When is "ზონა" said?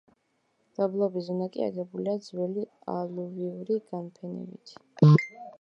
1.27-1.47